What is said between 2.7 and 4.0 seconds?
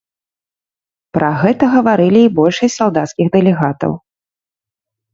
салдацкіх дэлегатаў.